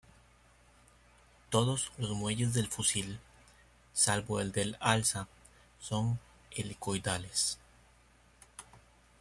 Todos 1.51 1.91
los 1.99 2.09
muelles 2.13 2.55
del 2.55 2.65
fusil, 2.67 3.19
salvo 3.93 4.39
el 4.41 4.51
del 4.51 4.75
alza, 4.79 5.27
son 5.79 6.19
helicoidales. 6.49 7.59